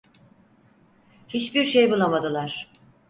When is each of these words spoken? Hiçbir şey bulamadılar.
Hiçbir 1.27 1.65
şey 1.65 1.91
bulamadılar. 1.91 2.71